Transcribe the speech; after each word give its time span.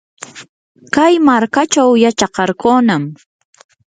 kay 0.95 1.13
markachaw 1.27 1.89
yachakarqunam. 2.03 3.03